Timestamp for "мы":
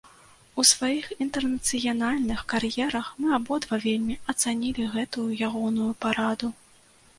3.21-3.29